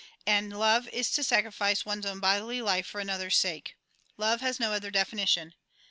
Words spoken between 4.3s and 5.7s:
has no other definition.